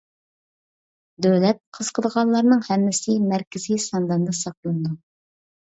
[1.25, 4.99] دۆلەت قىزىقىدىغانلارنىڭ ھەممىسى مەركىزىي سانداندا ساقلىنىدۇ.